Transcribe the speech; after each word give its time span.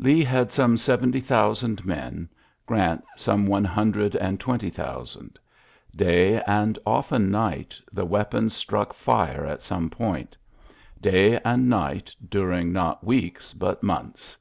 Lee 0.00 0.24
had 0.24 0.50
some 0.52 0.76
seventy 0.76 1.20
thousand 1.20 1.86
men: 1.86 2.28
Grant^ 2.66 3.00
some 3.16 3.46
one 3.46 3.62
hundred 3.64 4.16
and 4.16 4.40
twenty 4.40 4.70
thousand. 4.70 5.38
Day^ 5.96 6.42
and 6.48 6.76
often 6.84 7.30
night, 7.30 7.80
the 7.92 8.04
weapons 8.04 8.56
struck 8.56 8.92
fire 8.92 9.46
at 9.46 9.62
some 9.62 9.88
point; 9.88 10.36
day 11.00 11.38
and 11.44 11.68
nighty 11.68 12.16
during 12.28 12.72
not 12.72 13.04
weeks, 13.04 13.52
but 13.52 13.84
months. 13.84 14.36